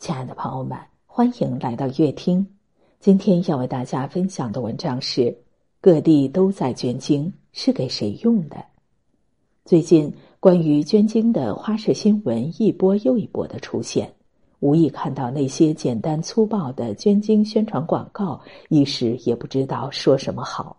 [0.00, 2.44] 亲爱的朋友们，欢迎来到乐听。
[3.00, 5.36] 今天要为大家分享的文章是：
[5.78, 8.64] 各地都在捐精，是给谁用的？
[9.66, 10.10] 最近
[10.40, 14.10] 关于捐精的花式新闻一波又一波的出现，
[14.60, 18.40] 无意看到那些简单粗暴的捐精宣传广告，
[18.70, 20.78] 一时也不知道说什么好。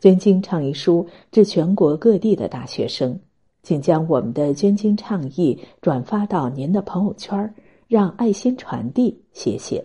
[0.00, 3.16] 捐精倡议书致全国各地的大学生，
[3.62, 7.54] 请将我们的捐精倡议转发到您的朋友圈儿，
[7.90, 9.84] 让爱心传递，谢谢。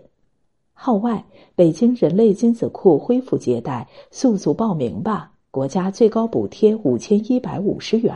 [0.73, 1.25] 号外！
[1.55, 5.31] 北京人类精子库恢复接待，速速报名吧！
[5.49, 8.13] 国家最高补贴五千一百五十元。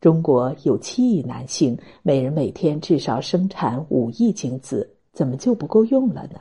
[0.00, 6.40] 中国有七亿男性，每人每天至少生产五亿精子，怎么就不够用了呢？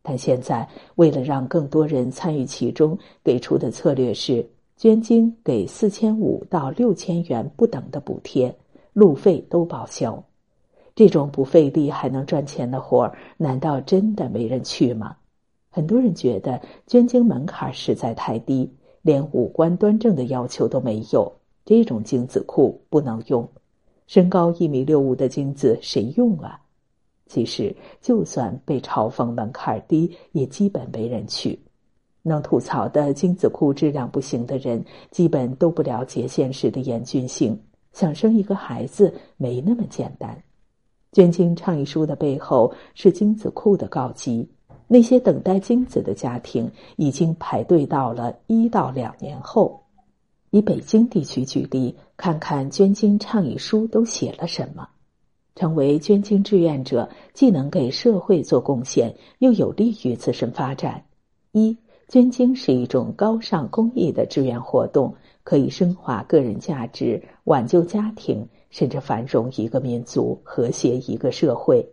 [0.00, 8.56] 但现在为了让更多人参与其中，给出的策略是捐精给四千五到六千元不等的补贴，
[8.92, 10.22] 路费都报销。
[11.00, 15.16] 这种不费力还能赚钱的活儿，难道真的没人去吗？
[15.70, 21.32] 很多人觉得捐精门槛实在太低，连五官端正的要求都没有，
[21.64, 23.48] 这种精子库不能用。
[24.08, 26.60] 身高一米六五的精子谁用啊？
[27.28, 31.58] 其实，就算被嘲讽门槛低，也基本没人去。
[32.20, 37.58] 能吐槽的精子库质量不行的人，基本都不了解现实的严峻性。
[37.94, 40.38] 想生一个孩子没那么简单。
[41.12, 44.48] 捐精倡议书的背后是精子库的告急，
[44.86, 49.82] 那些等待精子的家庭已经排队到了一到两年后。
[50.50, 54.88] 以北京地区举例，看看捐精倡议书都写了什么。
[55.56, 61.04] 成为捐精志愿者，既能给社会做贡献，又有利于自身发展。
[61.52, 61.76] 一，
[62.08, 68.48] 捐精是一种高尚公益的志愿活动，可以升华个人价值，挽救家庭。
[68.70, 71.86] 甚至繁荣一个民族，和谐一个社会。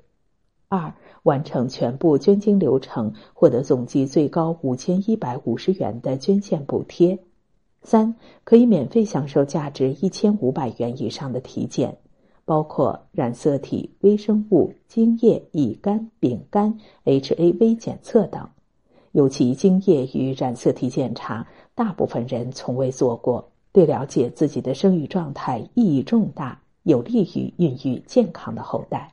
[0.70, 7.17] 二、完成全部捐精流程，获得总计最高五千一百五十元的捐献补贴。
[7.84, 11.97] 三、可以免费享受价值一千五百元以上的体检，
[12.44, 18.50] 包括染色体、微生物、精液、乙肝、丙肝、HAV 检测等。
[19.13, 26.62] 尤其精液与染色体检查，大部分人从未做过，对了解自己的生育状态意义重大。
[26.88, 29.12] 有利于孕育健康的后代，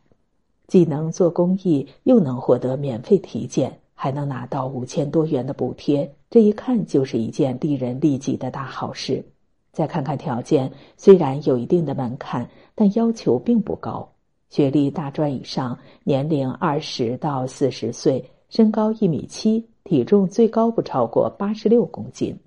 [0.69, 9.25] 既能做公益，又能获得免费体检，还能拿到五千多元的补贴，这一看就是一件利人利己的大好事。
[9.73, 14.09] 再看看条件，虽然有一定的门槛，但要求并不高：
[14.51, 22.39] 学历大专以上，年龄二十到四十岁，身高一米七，体重最高不超过八十六公斤，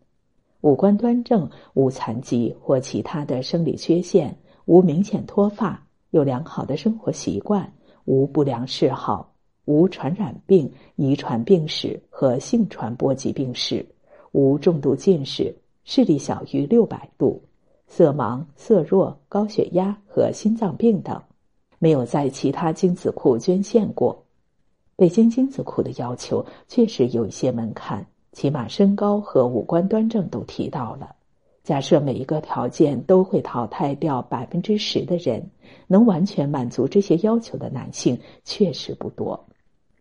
[0.62, 4.34] 五官端正，无残疾或其他的生理缺陷。
[4.68, 7.72] 无明显脱发，有良好的生活习惯，
[8.04, 9.34] 无不良嗜好，
[9.64, 13.86] 无传染病、遗传病史和性传播疾病史，
[14.34, 15.56] 无重度近视，
[15.86, 17.42] 视力小于六百度，
[17.88, 21.22] 色盲、色弱、高血压和心脏病等，
[21.80, 24.22] 没有在其他精子库捐献过。
[24.98, 31.16] 北京精子库的要求确实有一些门槛，起码身高和五官端正都提到了。
[31.68, 35.46] 假设每一个条件都会淘汰掉百分之十的人，
[35.86, 39.38] 能完全满足这些要求的男性确实不多。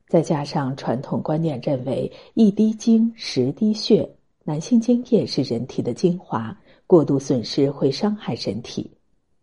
[0.06, 4.09] 再加上传统观念认为一滴精十滴血，
[4.44, 6.56] 男性精液是人体的精华，
[6.87, 8.88] 过度损失会伤害身体。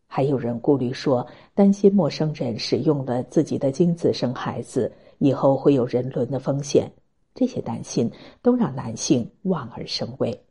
[0.08, 6.90] 还有人顾虑说，担心陌生人使用了自己的精子生孩子，以后会有人伦的风险。
[7.36, 8.10] 这些担心
[8.42, 10.42] 都让男性望而生畏。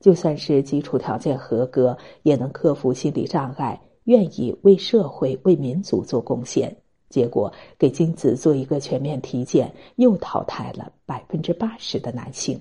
[0.00, 6.74] 就算是基础条件合格，也能克服心理障碍，愿意为社会、为民族做贡献。
[7.10, 12.58] 结果给精子做一个全面体检，又淘汰了百分之八十的男性，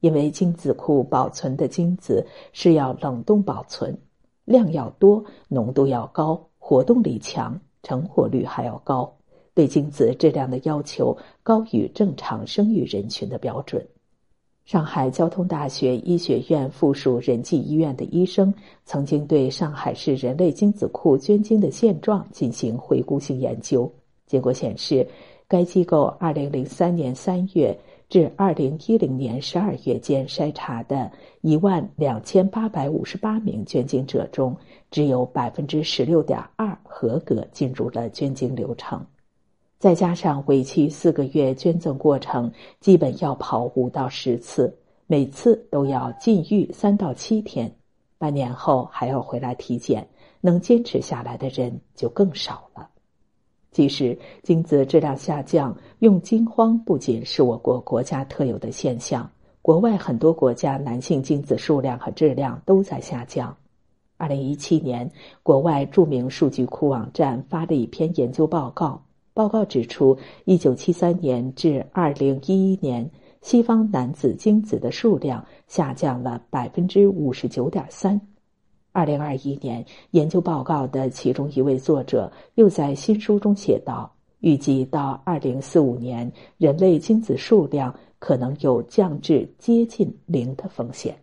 [0.00, 3.98] 因为精子库保存的精子是要冷冻保存，
[4.44, 9.10] 量要多，浓度要高，活动力强，成活率还要高，
[9.54, 13.84] 对精子质量的要求高于正常生育人群的标准。
[14.70, 23.92] 上海交通大学医学院附属仁济医院的医生曾经对上海市人类精子库捐精的现状进行回顾性研究，
[24.26, 25.04] 结果显示，
[25.48, 27.76] 该机构二零零三年三月
[28.08, 34.56] 至二零一零年十二月间筛查的一万两千八百五十八名捐精者中，
[34.88, 39.04] 只有百分之十六点二合格进入了捐精流程。
[39.80, 47.74] 再加上为期四个月捐赠过程，基本要跑五到十次，每次都要禁欲三到七天，
[48.18, 50.06] 半年后还要回来体检，
[50.42, 52.90] 能坚持下来的人就更少了。
[53.72, 59.30] 其实，精子质量下降、用精荒不仅是我国国家特有的现象，
[59.62, 63.56] 国外很多国家男性精子数量和质量都在下降。
[64.18, 65.10] 二零一七年，
[65.42, 73.08] 国外著名数据库网站发了一篇研究报告，报告指出，一九七三年至二零一一年，
[73.40, 78.20] 西方男子精子的数量下降了百分之五十九点三。
[78.92, 91.16] 二零二一年，研究报告的其中一位作者又在新书中写道：“预计到二零四五年，人类精子数量可能有降至接近零的风险。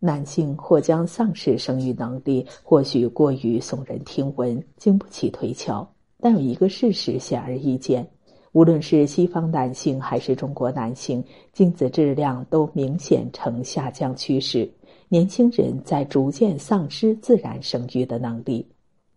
[0.00, 5.88] 男性或将丧失生育能力，或许过于耸人听闻，经不起推敲。
[6.24, 8.08] 但有一个事实显而易见：
[8.52, 11.22] 无论是西方男性还是中国男性，
[11.52, 14.66] 精子质量都明显呈下降趋势。”
[15.10, 18.66] 年轻人在逐渐丧失自然生育的能力。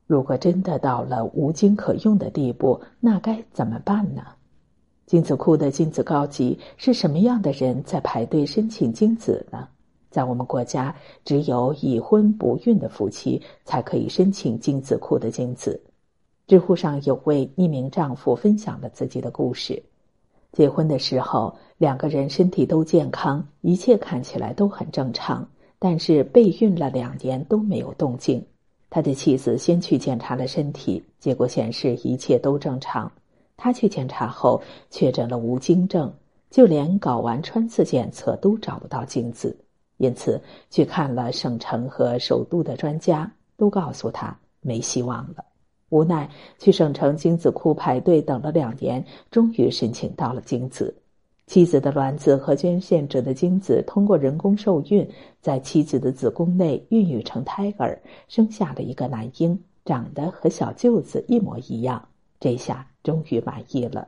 [0.06, 4.22] 如果真的到了无精可用的地步，那该怎么办呢？
[5.06, 9.66] 精子库的精子高级是什么样的人在排队申请精子呢？
[10.10, 10.94] 在我们国家，
[11.24, 15.82] 只有已婚不孕的夫妻才可以申请精子库的精子。
[16.48, 19.84] 知乎上有位匿名丈夫分享了自己的故事：
[20.54, 25.46] 结婚的时候，两个人身体都健康，一切看起来都很正常。
[25.78, 28.42] 但是备孕了两年都没有动静，
[28.90, 33.12] 他的妻子先去检查了身体，结果显示一切都正常。
[33.58, 36.12] 他去检查后确诊了无精症，
[36.50, 39.56] 就连睾丸穿刺检测都找不到精子，
[39.98, 45.44] 因此去看了省城和首都的专家，都告诉他没希望了。
[45.90, 46.30] 无奈
[46.60, 50.96] 去省城精子库排队等了两年，终于申请到了精子。
[51.46, 57.98] 妻子的卵子和捐献者的精子通过人工受孕，在妻子的子宫内孕育成胎儿，
[58.28, 62.06] 生下了一个男婴，长得和小舅子一模一样。
[62.38, 64.06] 这下终于满意了。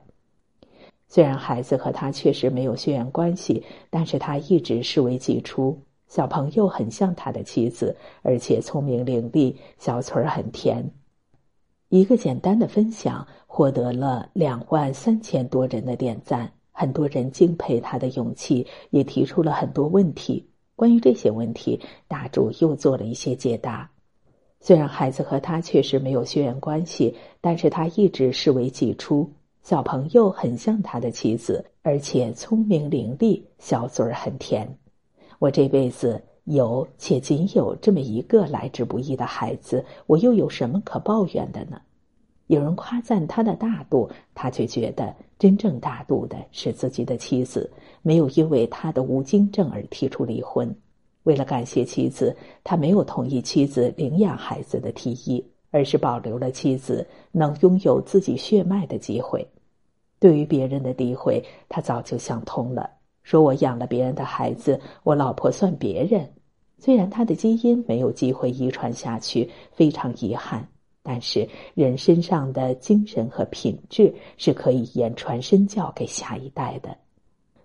[1.07, 5.81] 虽然孩子和他确实没有血缘关系，但是他一直视为己出。
[6.09, 10.83] 小朋友很像他的妻子，而且聪明伶俐，小嘴儿很甜。
[11.89, 16.51] 一个简单的分享获得了两万三千多人的点赞。
[16.71, 20.47] 很多人敬佩他的勇气，也提出了很多问题。
[20.75, 23.89] 关于这些问题，大柱又做了一些解答。
[24.62, 29.30] 虽然孩子和他确实没有血缘关系，但是他一直视为己出。
[29.63, 34.77] 小朋友很像他的妻子，而且聪明伶俐，小嘴儿很甜。
[35.39, 41.79] 我这辈子有且仅有这么一个来之不易的孩子，我又有什么可抱怨的呢？
[42.47, 50.75] 有人夸赞他的大度，他却觉得真正大度的是自己的妻子，没有因为他的无精症而提出离婚。
[51.23, 59.47] 为了感谢妻子，他没有同意妻子领养孩子的提议，而是保留了妻子能拥有自己血脉的机会。
[60.17, 62.89] 对于别人的诋毁，他早就想通了，
[63.21, 66.27] 说我养了别人的孩子，我老婆算别人。
[66.79, 70.67] 虽然他的基因没有机会遗传下去，非常遗憾。
[71.01, 76.95] 但是，人身上的精神和品质是可以言传身教给下一代的。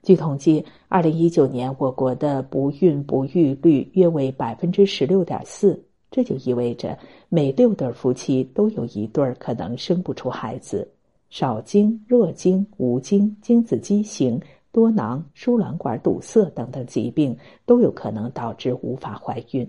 [0.02, 10.88] 据统计，二零一九年我国的不孕不育率约为百分之十六点四，这就意味着每六对夫妻都有一对可能生不出孩子。
[11.28, 14.40] 少精、弱精、无精、精子畸形、
[14.74, 19.64] 多囊、输卵管堵塞等等疾病都有可能导致无法怀孕。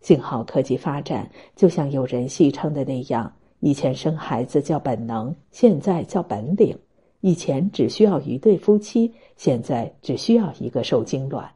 [0.00, 6.76] 幸好科技发展，就像有人戏称的那样：以前生孩子叫本能，现在叫本领；
[7.22, 11.50] 以前只需要一对夫妻，现在只需要一个受精卵。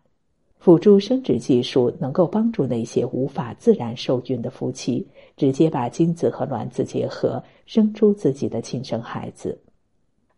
[0.59, 9.57] 辅助生殖技术能够帮助那些无法自然受孕的夫妻，直接把精子和卵子结合，生出自己的亲生孩子。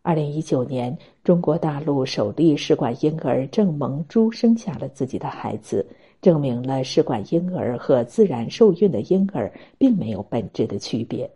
[0.07, 5.85] 二零一九年，中国大陆首例试管婴儿郑萌珠生下了自己的孩子。
[6.21, 11.29] 证明了试管婴儿和自然受孕的婴儿并没有本质的区别。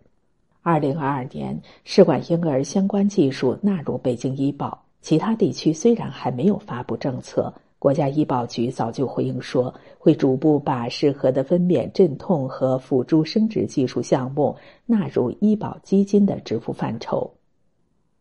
[0.61, 17.29] 二零二二年，试管婴儿相关技术纳入北京医保，其他地区虽然还没有发布政策，国家医保局早就回应说，会逐步把适合的分娩、镇痛和辅助生殖技术项目纳入医保基金的支付范畴。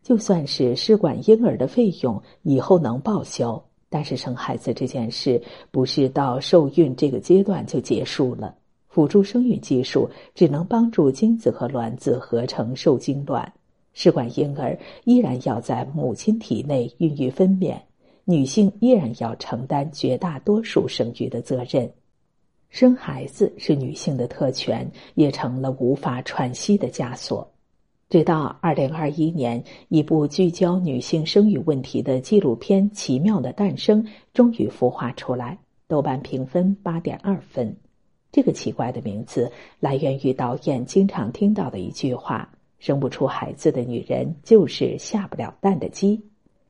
[0.01, 3.63] 就算是试管婴儿的费用以后能报销。
[3.89, 8.55] 但是生孩子这件事不是到受孕这个阶段就结束了。
[8.87, 13.51] 辅助生育技术只能帮助精子和卵子合成受精卵，
[13.93, 17.77] 试管婴儿依然要在母亲体内孕育分娩，
[18.23, 21.91] 女性依然要承担绝大多数生育的责任。
[22.69, 27.45] 生孩子是女性的特权，也成了无法喘息的枷锁。
[28.11, 34.03] 直到二零二一年，一部聚焦女性生育问题的纪录片《奇妙的诞生》
[34.33, 37.73] 终于孵化出来，豆瓣评分八点二分。
[38.29, 39.49] 这个奇怪的名字
[39.79, 42.49] 来源于导演经常听到的一句话
[42.79, 46.21] ：“生不出孩子的女人就是下不了蛋的鸡。”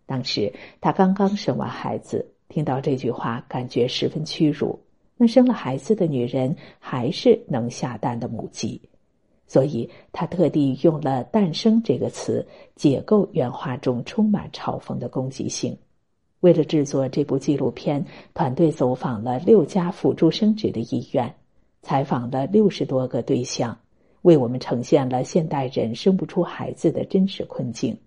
[0.05, 4.79] 当时他刚刚生完孩子，听到这句话，感觉十分屈辱。
[5.17, 8.79] 那生了孩子的女人还是能下蛋的母鸡。
[9.51, 15.77] 所以他特地用了“诞生”这个词，解构原话中充满嘲讽的攻击性。
[16.39, 21.35] 为了制作这部纪录片，团队走访了六家辅助生殖的医院，
[21.81, 23.77] 采访了六十多个对象，
[24.21, 27.97] 为我们呈现了现代人生不出孩子的真实困境。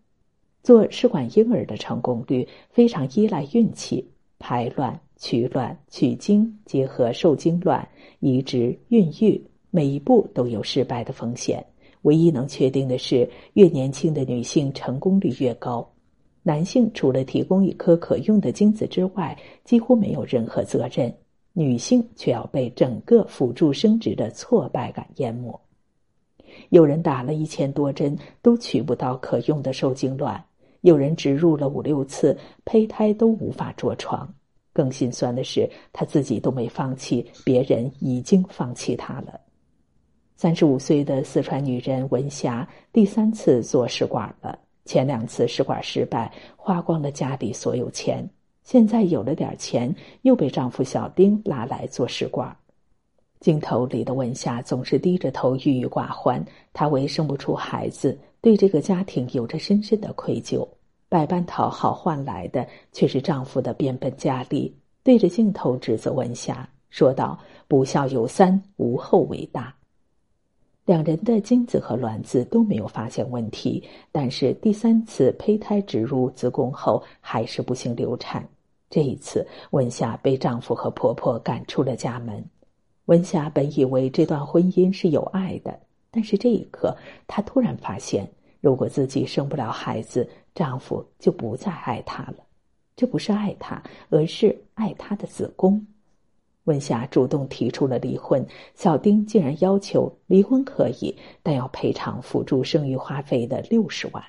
[0.63, 4.09] 做试管婴儿的成功率非常依赖运气，
[4.39, 7.87] 排卵、取卵、取精、结合受精卵、
[8.21, 9.45] 移植、孕育。
[9.75, 11.66] 每一步都有失败的风险，
[12.02, 15.85] 唯一能确定的是，越年轻的女性成功率越高。
[16.45, 21.12] 男性除了提供一颗可用的精子之外，几乎没有任何责任，
[21.52, 25.61] 女性却要被整个辅助生殖的挫败感淹没。
[26.69, 30.40] 有人打了一千多针都取不到可用的受精卵，
[30.83, 34.33] 有人植入了五六次胚胎都无法着床。
[34.73, 39.40] 更心酸的是，他自己都没放弃，别人已经放弃他了。
[40.37, 48.29] 三十五岁的四川女人文霞第三次做试管了，前两次试管失败，花光了家里所有钱。
[48.64, 52.55] 现在有了点钱，又被丈夫小丁拉来做试管。
[53.38, 56.45] 镜头里的文霞总是低着头，郁郁寡欢。
[56.73, 60.67] 她为生不出孩子，对这个家庭有着深深的愧疚。
[61.09, 64.75] 百般讨好换来的，却是丈夫的变本加厉。
[65.05, 67.38] 对着镜头指责文霞，说道
[67.69, 69.73] ：“不孝有三，无后为大。”
[70.85, 78.47] 两人的精子和卵子都没有发现问题，但是第三次胚胎植入子宫后还是不幸流产。
[78.91, 82.45] 这一次，文霞被丈夫和婆婆赶出了家门。
[83.07, 85.79] 文霞本以为这段婚姻是有爱的，
[86.11, 86.95] 但是这一刻，
[87.26, 92.37] 她突然发现，如果自己生不了孩子，丈夫就不再爱她了。
[92.95, 95.85] 这不是爱她，而是爱她的子宫。
[96.64, 98.44] 文霞主动提出了离婚，
[98.75, 104.25] 小丁竟然要求离婚可以，但要赔偿辅助生育花费的六十万。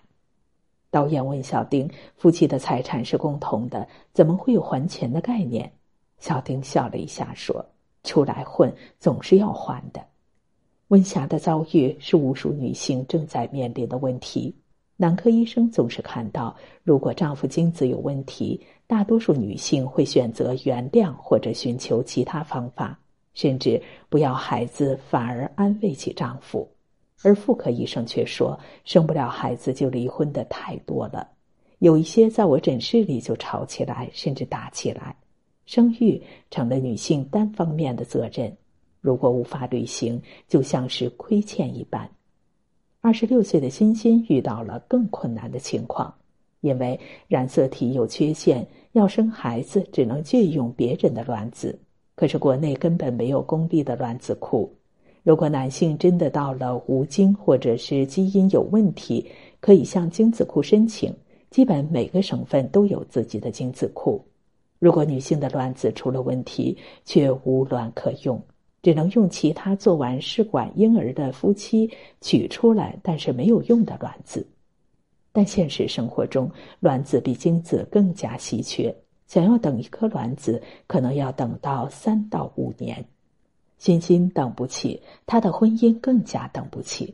[0.91, 5.71] 导演问小丁：“夫妻的财产是共同的，怎么会有还钱的概念？”
[6.19, 7.65] 小丁笑了一下说
[8.03, 10.01] ：“出来混总是要还的。”
[10.89, 14.53] 文霞的遭遇是无数女性正在面临的问题。
[14.97, 18.59] 男科医生总是看到，如果丈夫精子有问题。
[18.87, 22.99] 大多数女性会选择原谅或者寻求其他方法，
[23.33, 26.69] 甚至不要孩子，反而安慰起丈夫。
[27.23, 31.27] 而妇科医生却说，生不了孩子就离婚的太多了，
[31.79, 35.15] 有一些在我诊室里就吵起来，甚至打起来。
[35.65, 38.55] 生育成了女性单方面的责任，
[39.01, 42.07] 如果无法履行，就像是亏欠一般。
[43.01, 46.13] 二十六岁的欣欣遇到了更困难的情况。
[46.65, 51.77] 因为染色体有缺陷，要生孩子只能借用别人的卵子。
[52.15, 54.73] 可是国内根本没有公立的卵子库。
[55.21, 59.25] 如果男性真的到了无精或者是基因有问题，
[59.59, 61.13] 可以向精子库申请。
[61.51, 64.23] 基本每个省份都有自己的精子库。
[64.77, 68.41] 如果女性的卵子出了问题，却无卵可用，
[68.81, 71.89] 只能用其他做完试管婴儿的夫妻
[72.21, 74.45] 取出来但是没有用的卵子。
[75.35, 76.49] 但现实生活中，
[76.79, 78.95] 卵子比精子更加稀缺。
[79.27, 83.03] 想要等一颗卵子，可能要等到三到五年。
[83.77, 87.13] 欣欣等不起，她的婚姻更加等不起。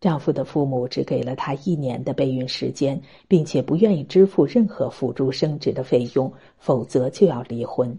[0.00, 7.96] 丈夫的父母只给了她一年的备孕时间，并且不愿意支付任何辅助生殖的费用，否则就要离婚。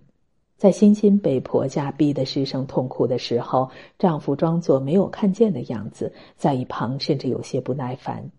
[0.58, 8.30] 在欣欣被婆家逼得失声痛哭的时候，丈夫装作没有看见的样子，在一旁甚至有些不耐烦。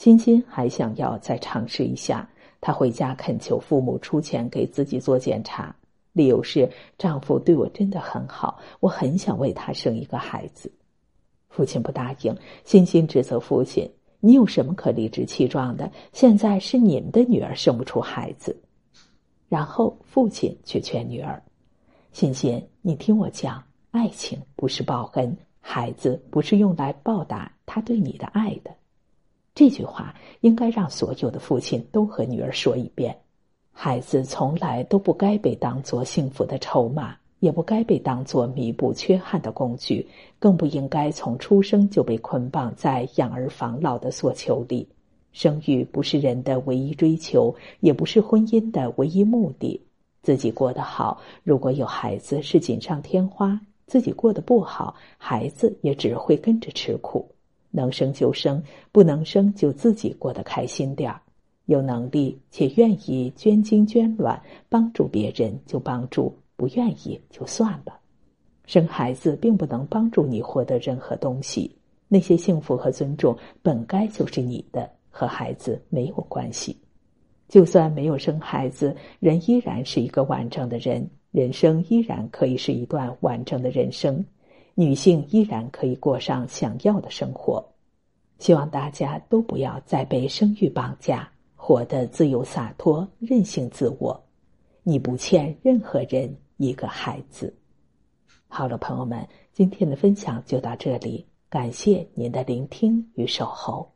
[0.00, 2.26] 欣欣还想要再尝试一下，
[2.58, 5.76] 她回家恳求父母出钱给自己做检查，
[6.14, 6.66] 理由是
[6.96, 10.72] 丈夫对我真的很好，我很想为他生一个孩子。
[11.50, 13.86] 父亲不答应，欣欣指责父亲
[14.20, 15.92] ：“你有什么可理直气壮的？
[16.14, 18.58] 现在是你们的女儿生不出孩子。”
[19.50, 21.42] 然后父亲却劝女儿
[22.10, 28.74] ：“欣欣，你听我讲，爱情不是报恩，孩子不是用来报答他对你的爱的。”
[29.60, 33.14] 这句话应该让所有的父亲都和女儿说一遍：
[33.70, 44.88] 孩子从来都不该被当作幸福的筹码，也不该被当作弥补缺憾的工具，更不应该从出生就被捆绑在养儿防老的索求里。
[45.30, 49.78] 生育不是人的唯一追求，也不是婚姻的唯一目的。
[50.22, 57.30] 自己过得好，如果有孩子是锦上添花；自己过得不好，孩子也只会跟着吃苦。
[57.70, 58.62] 能生就生，
[58.92, 61.20] 不能生就自己过得开心点儿。
[61.66, 67.98] 有能力且愿意捐精捐卵帮助别人就帮助，不愿意就算了。
[68.66, 71.74] 生孩子并不能帮助你获得任何东西，
[72.08, 74.90] 那些幸福和尊重本该就是你的。
[75.12, 76.76] 和孩子没有关系，
[77.48, 84.24] 就算没有生孩子，人依然是一个完整的人，人生依然可以是一段完整的人生，
[84.80, 87.62] 女性依然可以过上想要的生活。
[88.38, 94.18] 希望大家都不要再被生育绑架，活得自由洒脱、任性自我。
[94.82, 97.54] 你不欠任何人一个孩子。
[98.48, 103.89] 好了，朋友们，今天的分享就到这里，感谢您的聆听与守候。